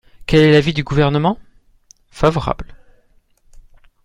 Quel 0.25 0.39
est 0.41 0.51
l’avis 0.51 0.73
du 0.73 0.83
Gouvernement? 0.83 1.37
Favorable. 2.09 2.73